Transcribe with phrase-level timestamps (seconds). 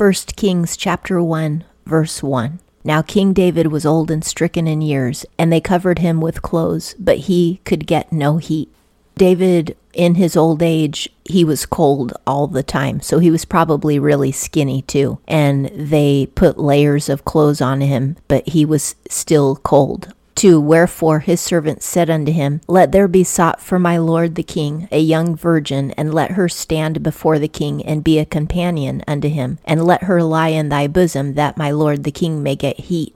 [0.00, 2.58] 1 Kings chapter 1, verse 1.
[2.82, 6.94] Now King David was old and stricken in years, and they covered him with clothes,
[6.98, 8.72] but he could get no heat.
[9.18, 13.98] David, in his old age, he was cold all the time, so he was probably
[13.98, 15.18] really skinny too.
[15.28, 21.18] And they put layers of clothes on him, but he was still cold 2 Wherefore
[21.18, 24.98] his servants said unto him, Let there be sought for my lord the king a
[24.98, 29.58] young virgin, and let her stand before the king, and be a companion unto him,
[29.66, 33.14] and let her lie in thy bosom, that my lord the king may get heat.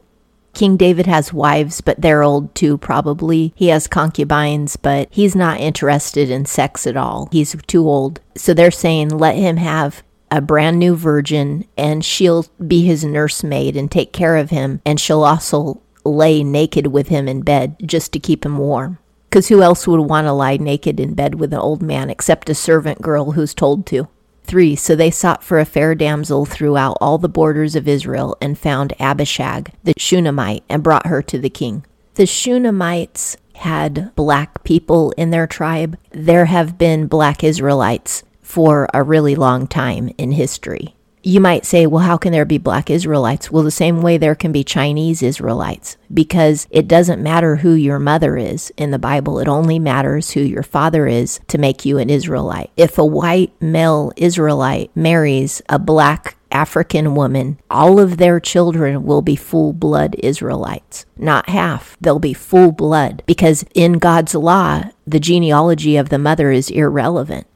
[0.52, 3.54] King David has wives, but they're old too, probably.
[3.56, 7.30] He has concubines, but he's not interested in sex at all.
[7.32, 8.20] He's too old.
[8.36, 13.78] So they're saying, let him have a brand new virgin, and she'll be his nursemaid
[13.78, 18.12] and take care of him, and she'll also lay naked with him in bed just
[18.12, 18.98] to keep him warm.
[19.28, 22.48] Because who else would want to lie naked in bed with an old man except
[22.48, 24.08] a servant girl who's told to?
[24.44, 24.76] 3.
[24.76, 28.92] So they sought for a fair damsel throughout all the borders of Israel and found
[29.00, 31.84] Abishag, the Shunammite, and brought her to the king.
[32.14, 35.98] The Shunammite had black people in their tribe.
[36.10, 40.93] There have been black Israelites for a really long time in history
[41.24, 43.50] you might say, well, how can there be black Israelites?
[43.50, 47.98] Well, the same way there can be Chinese Israelites, because it doesn't matter who your
[47.98, 49.38] mother is in the Bible.
[49.38, 52.70] It only matters who your father is to make you an Israelite.
[52.76, 59.22] If a white male Israelite marries a black African woman, all of their children will
[59.22, 61.06] be full blood Israelites.
[61.16, 61.96] Not half.
[62.00, 67.46] They'll be full blood because in God's law, the genealogy of the mother is irrelevant.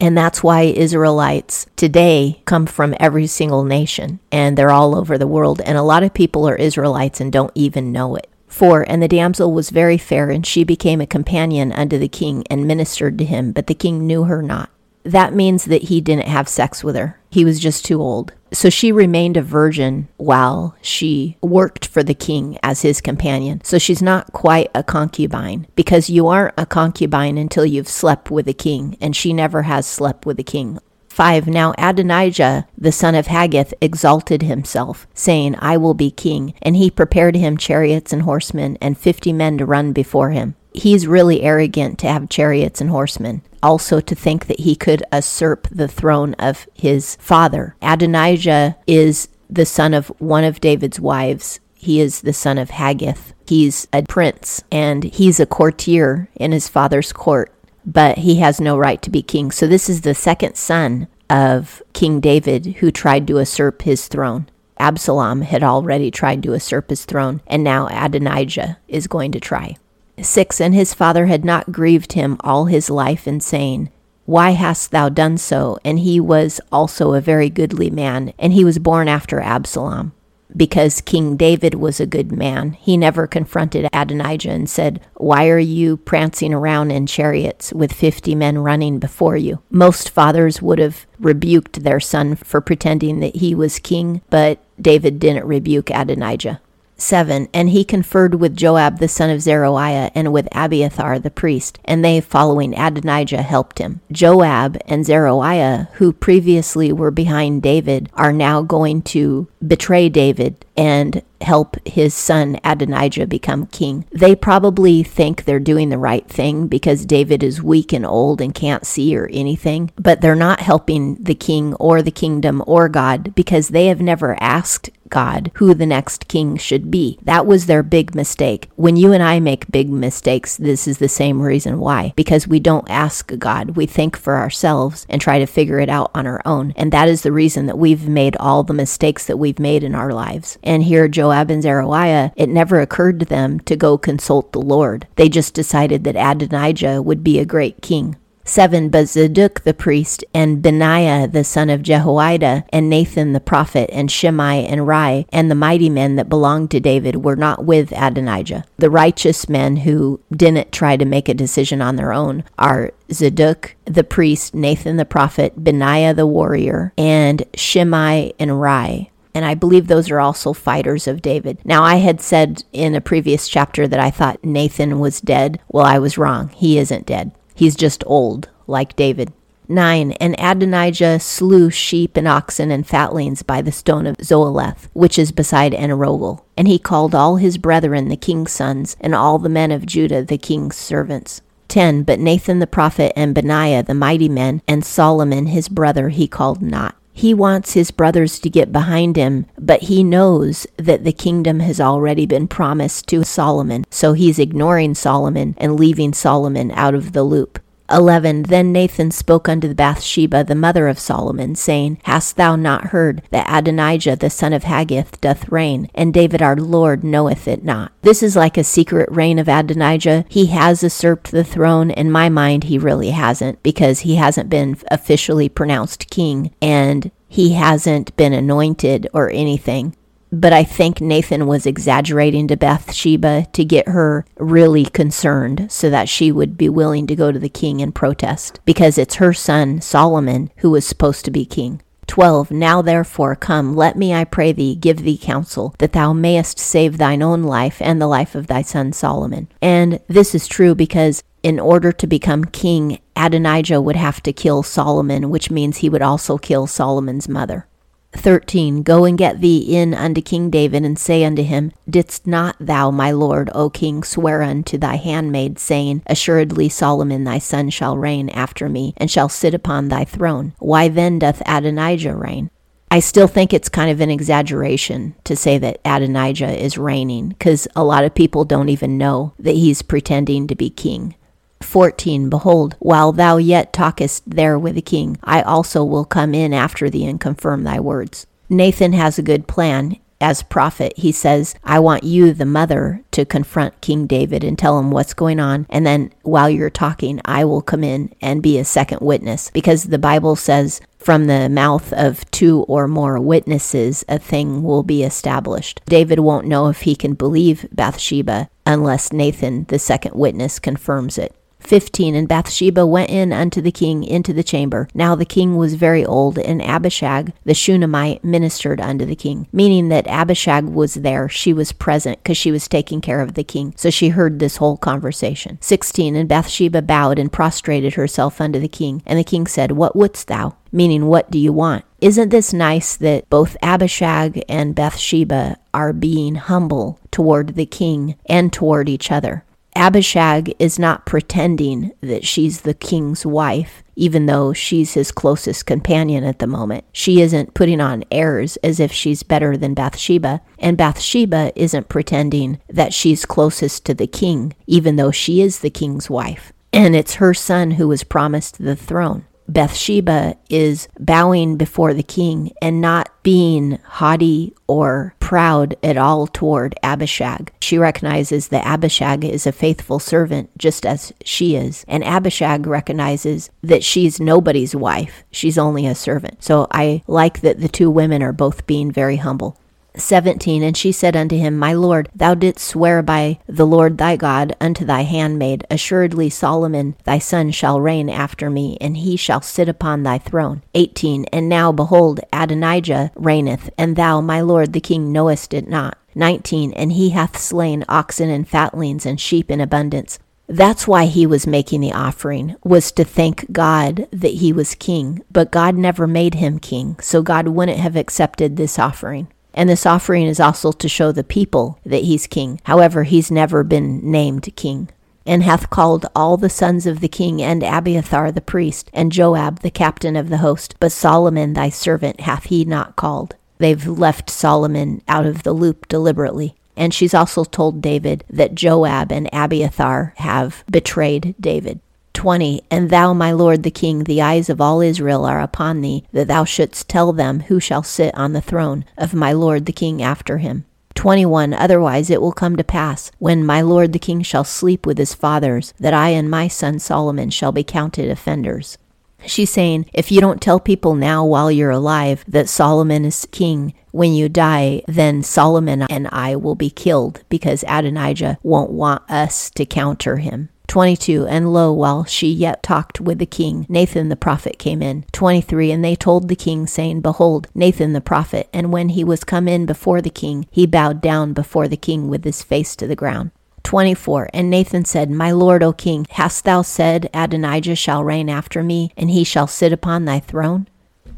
[0.00, 5.26] And that's why Israelites today come from every single nation and they're all over the
[5.26, 5.60] world.
[5.60, 8.28] And a lot of people are Israelites and don't even know it.
[8.46, 8.84] 4.
[8.88, 12.66] And the damsel was very fair, and she became a companion unto the king and
[12.66, 14.70] ministered to him, but the king knew her not
[15.08, 17.18] that means that he didn't have sex with her.
[17.30, 18.32] He was just too old.
[18.52, 23.60] So she remained a virgin while she worked for the king as his companion.
[23.64, 28.48] So she's not quite a concubine because you aren't a concubine until you've slept with
[28.48, 30.78] a king, and she never has slept with a king.
[31.08, 31.48] 5.
[31.48, 36.54] Now Adonijah, the son of Haggith, exalted himself, saying, I will be king.
[36.62, 41.06] And he prepared him chariots and horsemen, and fifty men to run before him he's
[41.06, 43.42] really arrogant to have chariots and horsemen.
[43.62, 47.74] Also, to think that he could usurp the throne of his father.
[47.82, 51.58] Adonijah is the son of one of David's wives.
[51.74, 53.32] He is the son of Haggith.
[53.46, 57.52] He's a prince and he's a courtier in his father's court,
[57.84, 59.50] but he has no right to be king.
[59.50, 64.48] So, this is the second son of King David who tried to usurp his throne.
[64.78, 69.76] Absalom had already tried to usurp his throne, and now Adonijah is going to try.
[70.24, 70.60] 6.
[70.60, 73.90] And his father had not grieved him all his life in saying,
[74.24, 75.78] Why hast thou done so?
[75.84, 80.12] And he was also a very goodly man, and he was born after Absalom.
[80.56, 85.58] Because King David was a good man, he never confronted Adonijah and said, Why are
[85.58, 89.60] you prancing around in chariots with fifty men running before you?
[89.70, 95.18] Most fathers would have rebuked their son for pretending that he was king, but David
[95.18, 96.60] didn't rebuke Adonijah.
[96.98, 101.78] 7 And he conferred with Joab the son of Zeruiah and with Abiathar the priest,
[101.84, 104.00] and they, following Adonijah, helped him.
[104.12, 111.22] Joab and Zeruiah, who previously were behind David, are now going to betray David and
[111.40, 114.04] help his son Adonijah become king.
[114.10, 118.54] They probably think they're doing the right thing because David is weak and old and
[118.54, 123.34] can't see or anything, but they're not helping the king or the kingdom or God
[123.34, 127.18] because they have never asked God who the next king should be.
[127.22, 128.70] That was their big mistake.
[128.76, 132.12] When you and I make big mistakes, this is the same reason why.
[132.16, 133.76] Because we don't ask God.
[133.76, 136.72] We think for ourselves and try to figure it out on our own.
[136.76, 139.94] And that is the reason that we've made all the mistakes that we've made in
[139.94, 140.58] our lives.
[140.62, 145.06] And here, Joab and Zeruiah, it never occurred to them to go consult the Lord.
[145.16, 148.16] They just decided that Adonijah would be a great king.
[148.48, 148.88] 7.
[148.88, 154.10] But Zadok the priest, and Benaiah the son of Jehoiada, and Nathan the prophet, and
[154.10, 158.64] Shimei and Rei, and the mighty men that belonged to David were not with Adonijah.
[158.78, 163.76] The righteous men who didn't try to make a decision on their own are Zadok
[163.84, 169.86] the priest, Nathan the prophet, Benaiah the warrior, and Shimei and Rei and I believe
[169.86, 171.58] those are also fighters of David.
[171.64, 175.60] Now, I had said in a previous chapter that I thought Nathan was dead.
[175.68, 176.48] Well, I was wrong.
[176.48, 177.30] He isn't dead.
[177.58, 179.32] He's just old, like David.
[179.66, 180.12] 9.
[180.12, 185.32] And Adonijah slew sheep and oxen and fatlings by the stone of Zoheleth, which is
[185.32, 186.44] beside Enrogel.
[186.56, 190.22] And he called all his brethren the king's sons, and all the men of Judah
[190.22, 191.40] the king's servants.
[191.66, 192.04] 10.
[192.04, 196.62] But Nathan the prophet and Benaiah the mighty men, and Solomon his brother he called
[196.62, 196.94] not.
[197.18, 201.80] He wants his brothers to get behind him, but he knows that the kingdom has
[201.80, 207.24] already been promised to Solomon, so he's ignoring Solomon and leaving Solomon out of the
[207.24, 207.58] loop.
[207.90, 213.22] 11 Then Nathan spoke unto Bathsheba, the mother of Solomon, saying, Hast thou not heard
[213.30, 217.92] that Adonijah the son of Haggith doth reign, and David our Lord knoweth it not?
[218.02, 220.24] This is like a secret reign of Adonijah.
[220.28, 221.90] He has usurped the throne.
[221.90, 227.52] In my mind, he really hasn't, because he hasn't been officially pronounced king, and he
[227.52, 229.94] hasn't been anointed or anything
[230.30, 236.08] but I think Nathan was exaggerating to Bathsheba to get her really concerned so that
[236.08, 239.80] she would be willing to go to the king and protest because it's her son
[239.80, 241.82] Solomon who was supposed to be king.
[242.06, 246.58] 12 Now therefore come, let me, I pray thee, give thee counsel, that thou mayest
[246.58, 249.48] save thine own life and the life of thy son Solomon.
[249.62, 254.62] And this is true because in order to become king, Adonijah would have to kill
[254.62, 257.66] Solomon, which means he would also kill Solomon's mother.
[258.12, 262.56] 13 Go and get thee in unto King David, and say unto him, Didst not
[262.58, 267.98] thou, my lord, O king, swear unto thy handmaid, saying, Assuredly Solomon thy son shall
[267.98, 270.54] reign after me, and shall sit upon thy throne?
[270.58, 272.50] Why then doth Adonijah reign?
[272.90, 277.68] I still think it's kind of an exaggeration to say that Adonijah is reigning, because
[277.76, 281.14] a lot of people don't even know that he's pretending to be king.
[281.60, 286.52] 14 Behold, while thou yet talkest there with the king, I also will come in
[286.52, 288.26] after thee and confirm thy words.
[288.48, 289.96] Nathan has a good plan.
[290.20, 294.76] As prophet, he says, I want you, the mother, to confront King David and tell
[294.78, 295.66] him what's going on.
[295.70, 299.84] And then while you're talking, I will come in and be a second witness because
[299.84, 305.04] the Bible says, from the mouth of two or more witnesses, a thing will be
[305.04, 305.80] established.
[305.86, 311.34] David won't know if he can believe Bathsheba unless Nathan, the second witness, confirms it.
[311.60, 314.88] 15 And Bathsheba went in unto the king into the chamber.
[314.94, 319.88] Now the king was very old, and Abishag the Shunammite ministered unto the king, meaning
[319.88, 321.28] that Abishag was there.
[321.28, 323.74] She was present because she was taking care of the king.
[323.76, 325.58] So she heard this whole conversation.
[325.60, 329.02] 16 And Bathsheba bowed and prostrated herself unto the king.
[329.04, 330.56] And the king said, What wouldst thou?
[330.70, 331.84] Meaning, what do you want?
[332.00, 338.52] Isn't this nice that both Abishag and Bathsheba are being humble toward the king and
[338.52, 339.44] toward each other?
[339.78, 346.24] Abishag is not pretending that she's the king's wife, even though she's his closest companion
[346.24, 346.84] at the moment.
[346.90, 352.58] She isn't putting on airs as if she's better than Bathsheba, and Bathsheba isn't pretending
[352.68, 356.52] that she's closest to the king, even though she is the king's wife.
[356.72, 359.26] And it's her son who was promised the throne.
[359.48, 366.74] Bathsheba is bowing before the king and not being haughty or proud at all toward
[366.82, 367.52] Abishag.
[367.60, 371.84] She recognizes that Abishag is a faithful servant just as she is.
[371.88, 375.24] And Abishag recognizes that she's nobody's wife.
[375.30, 376.42] She's only a servant.
[376.44, 379.58] So I like that the two women are both being very humble.
[380.00, 384.16] 17 And she said unto him, My lord, thou didst swear by the Lord thy
[384.16, 389.40] God unto thy handmaid, Assuredly Solomon thy son shall reign after me, and he shall
[389.40, 390.62] sit upon thy throne.
[390.74, 395.98] 18 And now, behold, Adonijah reigneth, and thou, my lord the king, knowest it not.
[396.14, 400.18] 19 And he hath slain oxen and fatlings and sheep in abundance.
[400.48, 405.22] That's why he was making the offering, was to thank God that he was king.
[405.30, 409.28] But God never made him king, so God wouldn't have accepted this offering.
[409.58, 412.60] And this offering is also to show the people that he's king.
[412.62, 414.88] However, he's never been named king.
[415.26, 419.62] And hath called all the sons of the king, and Abiathar the priest, and Joab
[419.62, 420.76] the captain of the host.
[420.78, 423.34] But Solomon thy servant hath he not called.
[423.58, 426.54] They've left Solomon out of the loop deliberately.
[426.76, 431.80] And she's also told David that Joab and Abiathar have betrayed David.
[432.18, 436.02] 20 And thou, my lord the king, the eyes of all Israel are upon thee,
[436.10, 439.72] that thou shouldst tell them who shall sit on the throne of my lord the
[439.72, 440.64] king after him.
[440.96, 444.98] 21 Otherwise it will come to pass, when my lord the king shall sleep with
[444.98, 448.78] his fathers, that I and my son Solomon shall be counted offenders.
[449.24, 453.74] She's saying, if you don't tell people now while you're alive that Solomon is king,
[453.92, 459.50] when you die, then Solomon and I will be killed because Adonijah won't want us
[459.50, 460.48] to counter him.
[460.68, 465.04] 22 And lo, while she yet talked with the king, Nathan the prophet came in.
[465.12, 468.48] 23 And they told the king, saying, Behold, Nathan the prophet.
[468.52, 472.08] And when he was come in before the king, he bowed down before the king
[472.08, 473.30] with his face to the ground.
[473.64, 478.62] 24 And Nathan said, My lord, O king, hast thou said, Adonijah shall reign after
[478.62, 480.68] me, and he shall sit upon thy throne?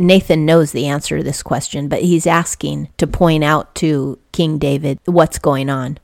[0.00, 4.56] Nathan knows the answer to this question, but he's asking to point out to King
[4.58, 5.98] David what's going on.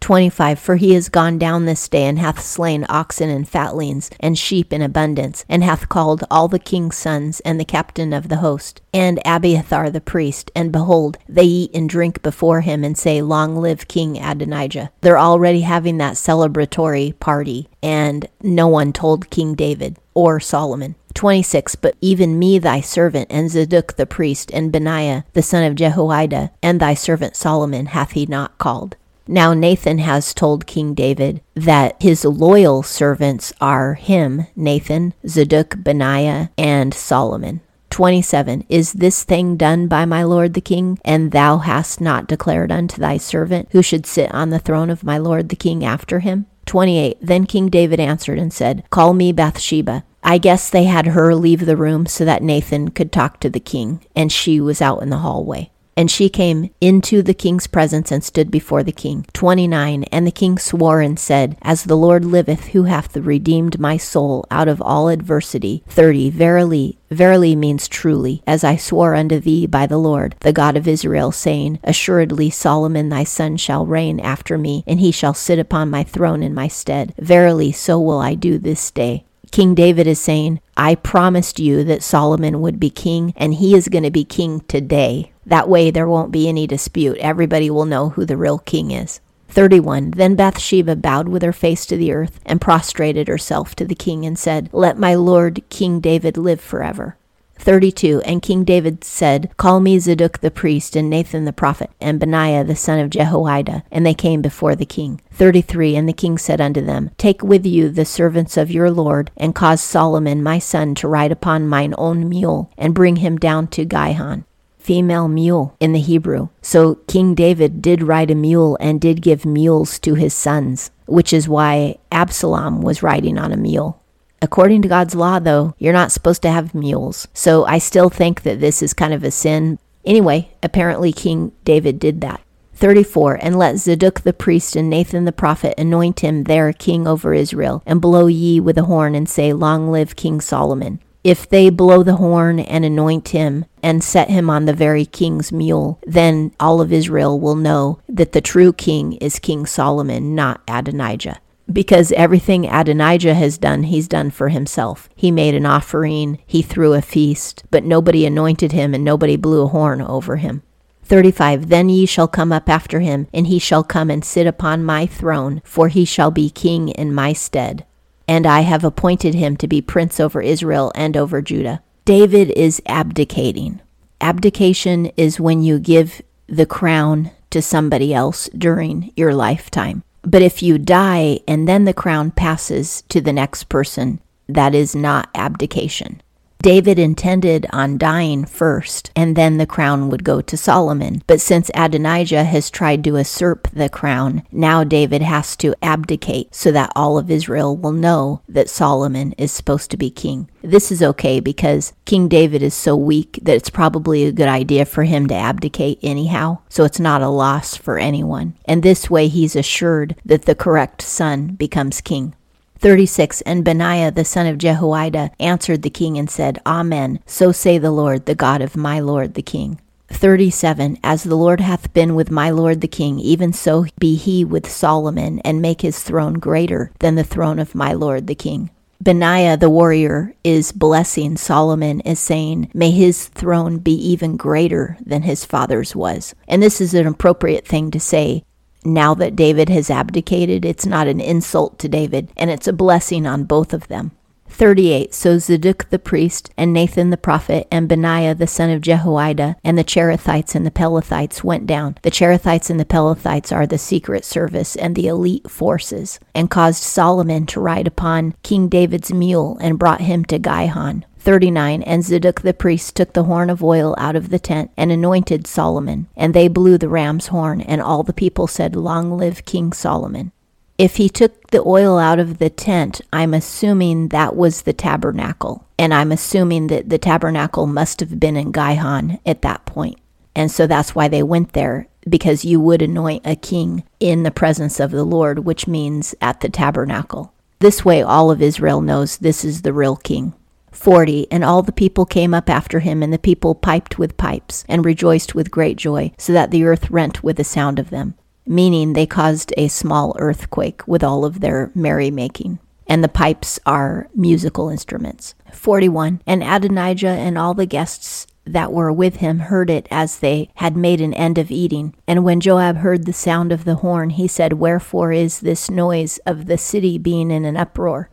[0.00, 4.38] 25 For he is gone down this day, and hath slain oxen and fatlings, and
[4.38, 8.38] sheep in abundance, and hath called all the king's sons, and the captain of the
[8.38, 13.22] host, and Abiathar the priest, and behold, they eat and drink before him, and say,
[13.22, 14.90] Long live King Adonijah.
[15.02, 20.94] They're already having that celebratory party, and no one told King David or Solomon.
[21.14, 25.74] 26 But even me, thy servant, and Zadok the priest, and Benaiah the son of
[25.74, 28.96] Jehoiada, and thy servant Solomon hath he not called.
[29.30, 36.50] Now Nathan has told King David that his loyal servants are him, Nathan, Zadok, Benaiah,
[36.58, 37.60] and Solomon.
[37.90, 40.98] 27 Is this thing done by my lord the king?
[41.04, 45.04] And thou hast not declared unto thy servant who should sit on the throne of
[45.04, 46.46] my lord the king after him?
[46.66, 50.02] 28 Then King David answered and said, Call me Bathsheba.
[50.24, 53.60] I guess they had her leave the room so that Nathan could talk to the
[53.60, 55.70] king, and she was out in the hallway.
[55.96, 59.26] And she came into the king's presence and stood before the king.
[59.32, 60.04] 29.
[60.04, 64.46] And the king swore and said, As the Lord liveth, who hath redeemed my soul
[64.50, 65.82] out of all adversity.
[65.88, 66.30] 30.
[66.30, 70.88] Verily, verily means truly, as I swore unto thee by the Lord, the God of
[70.88, 75.90] Israel, saying, Assuredly Solomon thy son shall reign after me, and he shall sit upon
[75.90, 77.14] my throne in my stead.
[77.18, 79.24] Verily, so will I do this day.
[79.50, 83.88] King David is saying, I promised you that Solomon would be king, and he is
[83.88, 85.32] going to be king today.
[85.50, 87.18] That way, there won't be any dispute.
[87.18, 89.20] Everybody will know who the real king is.
[89.48, 90.12] 31.
[90.12, 94.24] Then Bathsheba bowed with her face to the earth and prostrated herself to the king
[94.24, 97.16] and said, Let my lord King David live forever.
[97.58, 98.22] 32.
[98.24, 102.62] And King David said, Call me Zadok the priest, and Nathan the prophet, and Benaiah
[102.62, 103.82] the son of Jehoiada.
[103.90, 105.20] And they came before the king.
[105.32, 105.96] 33.
[105.96, 109.52] And the king said unto them, Take with you the servants of your lord, and
[109.52, 113.84] cause Solomon my son to ride upon mine own mule, and bring him down to
[113.84, 114.44] Gihon
[114.90, 116.48] female mule in the Hebrew.
[116.62, 121.32] So King David did ride a mule and did give mules to his sons, which
[121.32, 124.02] is why Absalom was riding on a mule.
[124.42, 127.28] According to God's law, though, you're not supposed to have mules.
[127.32, 129.78] So I still think that this is kind of a sin.
[130.04, 132.40] Anyway, apparently King David did that.
[132.74, 137.32] 34 And let Zadok the priest and Nathan the prophet anoint him there king over
[137.32, 140.98] Israel, and blow ye with a horn, and say, Long live King Solomon.
[141.22, 145.52] If they blow the horn and anoint him and set him on the very king's
[145.52, 150.62] mule, then all of Israel will know that the true king is King Solomon, not
[150.66, 151.40] Adonijah
[151.72, 155.08] because everything Adonijah has done, he's done for himself.
[155.14, 159.62] He made an offering, he threw a feast, but nobody anointed him and nobody blew
[159.62, 160.62] a horn over him.
[161.04, 164.84] 35 Then ye shall come up after him, and he shall come and sit upon
[164.84, 167.84] my throne, for he shall be king in my stead.
[168.30, 171.82] And I have appointed him to be prince over Israel and over Judah.
[172.04, 173.80] David is abdicating.
[174.20, 180.04] Abdication is when you give the crown to somebody else during your lifetime.
[180.22, 184.94] But if you die and then the crown passes to the next person, that is
[184.94, 186.22] not abdication.
[186.62, 191.22] David intended on dying first, and then the crown would go to Solomon.
[191.26, 196.70] But since Adonijah has tried to usurp the crown, now David has to abdicate so
[196.72, 200.50] that all of Israel will know that Solomon is supposed to be king.
[200.62, 204.84] This is okay because King David is so weak that it's probably a good idea
[204.84, 208.54] for him to abdicate anyhow, so it's not a loss for anyone.
[208.66, 212.34] And this way he's assured that the correct son becomes king.
[212.80, 217.20] 36 And Benaiah the son of Jehoiada answered the king and said, Amen.
[217.26, 219.78] So say the Lord, the God of my lord the king.
[220.08, 224.44] 37 As the Lord hath been with my lord the king, even so be he
[224.44, 228.70] with Solomon, and make his throne greater than the throne of my lord the king.
[229.02, 235.22] Benaiah the warrior is blessing Solomon, is saying, May his throne be even greater than
[235.22, 236.34] his father's was.
[236.48, 238.44] And this is an appropriate thing to say
[238.84, 243.26] now that David has abdicated, it's not an insult to David, and it's a blessing
[243.26, 244.12] on both of them.
[244.50, 249.56] 38 So Zadok the priest, and Nathan the prophet, and Benaiah the son of Jehoiada,
[249.64, 251.96] and the Cherethites and the Pelethites went down.
[252.02, 256.82] The Cherethites and the Pelethites are the secret service and the elite forces, and caused
[256.82, 261.04] Solomon to ride upon King David's mule, and brought him to Gihon.
[261.20, 264.90] 39 And Zadok the priest took the horn of oil out of the tent and
[264.90, 266.08] anointed Solomon.
[266.16, 270.32] And they blew the ram's horn, and all the people said, Long live King Solomon.
[270.78, 275.66] If he took the oil out of the tent, I'm assuming that was the tabernacle.
[275.78, 279.98] And I'm assuming that the tabernacle must have been in Gihon at that point.
[280.34, 284.30] And so that's why they went there, because you would anoint a king in the
[284.30, 287.34] presence of the Lord, which means at the tabernacle.
[287.58, 290.32] This way, all of Israel knows this is the real king.
[290.72, 294.64] 40 And all the people came up after him, and the people piped with pipes,
[294.68, 298.14] and rejoiced with great joy, so that the earth rent with the sound of them.
[298.46, 302.58] meaning they caused a small earthquake with all of their merrymaking.
[302.86, 305.34] And the pipes are musical instruments.
[305.52, 306.20] 41.
[306.26, 310.76] And Adonijah and all the guests that were with him heard it as they had
[310.76, 311.94] made an end of eating.
[312.08, 316.18] And when Joab heard the sound of the horn, he said, Wherefore is this noise
[316.26, 318.10] of the city being in an uproar?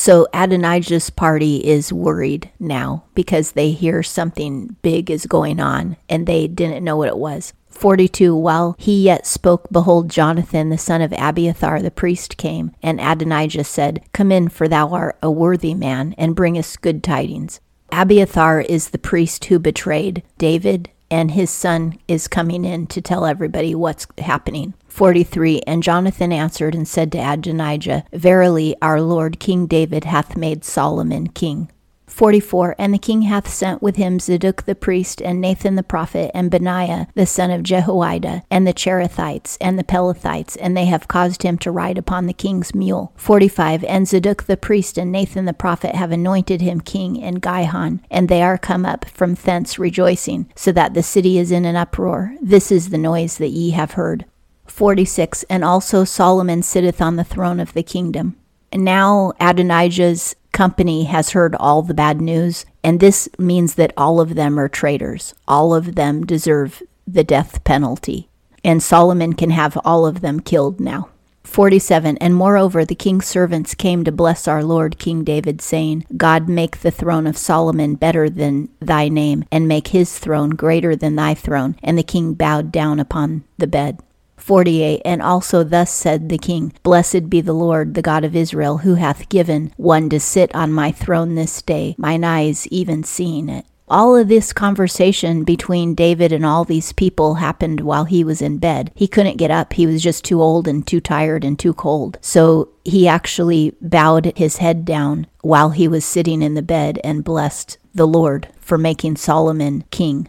[0.00, 6.26] So Adonijah's party is worried now because they hear something big is going on and
[6.26, 7.52] they didn't know what it was.
[7.68, 12.98] 42 While he yet spoke, behold, Jonathan the son of Abiathar the priest came, and
[12.98, 17.60] Adonijah said, Come in, for thou art a worthy man, and bring us good tidings.
[17.92, 23.26] Abiathar is the priest who betrayed David, and his son is coming in to tell
[23.26, 24.72] everybody what's happening.
[24.90, 30.64] 43 And Jonathan answered and said to Adonijah, Verily, our Lord King David hath made
[30.64, 31.70] Solomon king.
[32.10, 36.30] 44 And the king hath sent with him Zadok the priest, and Nathan the prophet,
[36.34, 41.08] and Benaiah the son of Jehoiada, and the Cherethites, and the Pelethites, and they have
[41.08, 43.12] caused him to ride upon the king's mule.
[43.16, 48.00] 45 And Zadok the priest and Nathan the prophet have anointed him king in Gihon,
[48.10, 51.76] and they are come up from thence rejoicing, so that the city is in an
[51.76, 52.34] uproar.
[52.42, 54.24] This is the noise that ye have heard.
[54.70, 58.36] 46 And also Solomon sitteth on the throne of the kingdom.
[58.72, 64.20] And now Adonijah's company has heard all the bad news, and this means that all
[64.20, 65.34] of them are traitors.
[65.46, 68.28] All of them deserve the death penalty.
[68.64, 71.08] And Solomon can have all of them killed now.
[71.44, 76.48] 47 And moreover, the king's servants came to bless our Lord King David, saying, God
[76.48, 81.16] make the throne of Solomon better than thy name, and make his throne greater than
[81.16, 81.76] thy throne.
[81.82, 83.98] And the king bowed down upon the bed.
[84.40, 88.78] 48 And also thus said the king, Blessed be the Lord, the God of Israel,
[88.78, 93.48] who hath given one to sit on my throne this day, mine eyes even seeing
[93.48, 93.66] it.
[93.90, 98.58] All of this conversation between David and all these people happened while he was in
[98.58, 98.92] bed.
[98.94, 99.72] He couldn't get up.
[99.72, 102.16] He was just too old and too tired and too cold.
[102.20, 107.24] So he actually bowed his head down while he was sitting in the bed and
[107.24, 110.28] blessed the Lord for making Solomon king.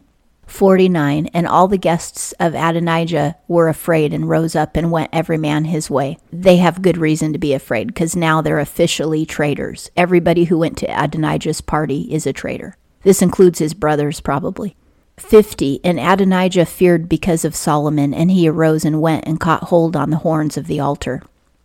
[0.52, 5.38] 49 And all the guests of Adonijah were afraid and rose up and went every
[5.38, 6.18] man his way.
[6.32, 9.90] They have good reason to be afraid because now they're officially traitors.
[9.96, 12.76] Everybody who went to Adonijah's party is a traitor.
[13.04, 14.76] This includes his brothers, probably.
[15.18, 19.96] 50 And Adonijah feared because of Solomon, and he arose and went and caught hold
[19.96, 21.24] on the horns of the altar.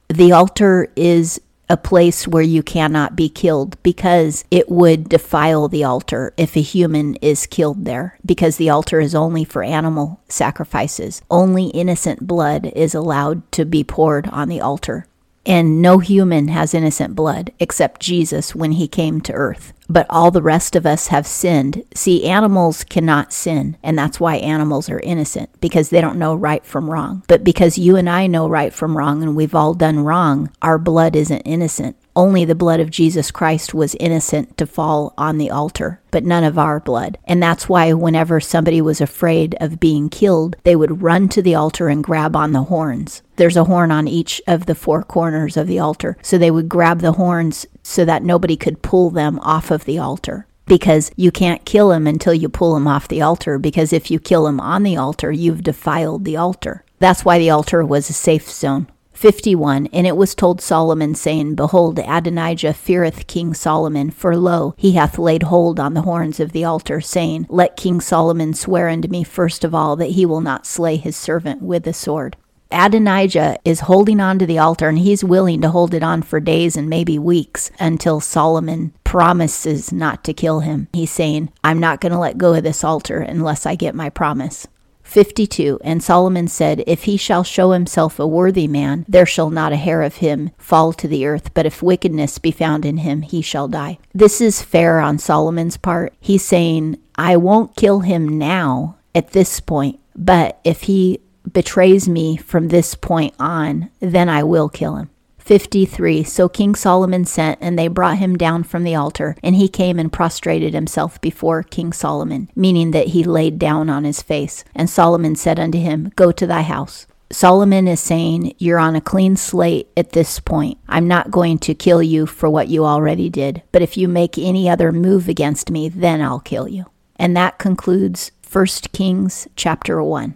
[0.09, 5.85] The altar is a place where you cannot be killed because it would defile the
[5.85, 11.23] altar if a human is killed there because the altar is only for animal sacrifices.
[11.31, 15.07] Only innocent blood is allowed to be poured on the altar.
[15.47, 19.73] And no human has innocent blood except Jesus when he came to earth.
[19.89, 21.85] But all the rest of us have sinned.
[21.95, 26.67] See, animals cannot sin, and that's why animals are innocent, because they don't know right
[26.67, 27.23] from wrong.
[27.29, 30.79] But because you and I know right from wrong and we've all done wrong, our
[30.79, 31.97] blood isn't innocent.
[32.17, 36.45] Only the blood of Jesus Christ was innocent to fall on the altar, but none
[36.45, 37.19] of our blood.
[37.25, 41.55] And that's why whenever somebody was afraid of being killed, they would run to the
[41.55, 43.21] altar and grab on the horns.
[43.37, 46.17] There's a horn on each of the four corners of the altar.
[46.23, 49.99] So they would grab the horns so that nobody could pull them off of the
[49.99, 54.11] altar because you can't kill him until you pull him off the altar because if
[54.11, 58.11] you kill him on the altar you've defiled the altar that's why the altar was
[58.11, 64.11] a safe zone 51 And it was told Solomon, saying, Behold, Adonijah feareth King Solomon,
[64.11, 68.01] for lo, he hath laid hold on the horns of the altar, saying, Let King
[68.01, 71.85] Solomon swear unto me first of all that he will not slay his servant with
[71.85, 72.37] the sword.
[72.71, 76.41] Adonijah is holding on to the altar and he's willing to hold it on for
[76.41, 80.89] days and maybe weeks until Solomon promises not to kill him.
[80.93, 84.11] He's saying, I'm not going to let go of this altar unless I get my
[84.11, 84.67] promise.
[85.07, 89.73] 52 And Solomon said, If he shall show himself a worthy man, there shall not
[89.73, 93.23] a hair of him fall to the earth, but if wickedness be found in him,
[93.23, 93.99] he shall die.
[94.13, 96.13] This is fair on Solomon's part.
[96.21, 102.37] He's saying, I won't kill him now at this point, but if he betrays me
[102.37, 105.11] from this point on, then I will kill him.
[105.47, 109.69] 53 So King Solomon sent, and they brought him down from the altar, and he
[109.69, 114.65] came and prostrated himself before King Solomon, meaning that he laid down on his face.
[114.75, 117.07] And Solomon said unto him, Go to thy house.
[117.31, 120.79] Solomon is saying, You're on a clean slate at this point.
[120.89, 124.37] I'm not going to kill you for what you already did, but if you make
[124.37, 126.87] any other move against me, then I'll kill you.
[127.17, 130.35] And that concludes 1 Kings chapter 1.